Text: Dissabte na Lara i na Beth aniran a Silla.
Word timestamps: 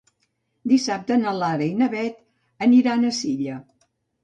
Dissabte 0.71 1.17
na 1.25 1.33
Lara 1.41 1.67
i 1.67 1.77
na 1.83 1.91
Beth 1.93 2.65
aniran 2.69 3.09
a 3.09 3.15
Silla. 3.21 3.63